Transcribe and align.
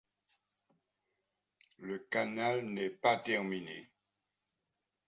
Le 1.77 1.99
canal 1.99 2.65
n'est 2.65 2.89
pas 2.89 3.17
terminé. 3.17 3.87